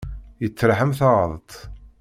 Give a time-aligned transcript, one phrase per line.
[0.41, 1.51] Yettraḥ am taɣaḍt.